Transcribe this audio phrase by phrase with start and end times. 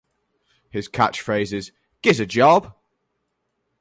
[0.71, 1.69] His catchphrases,
[2.01, 2.73] Gizza' job!